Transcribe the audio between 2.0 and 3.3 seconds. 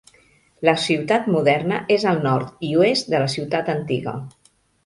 al nord i oest de